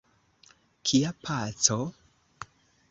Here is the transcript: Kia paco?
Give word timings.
Kia 0.89 1.11
paco? 1.21 1.79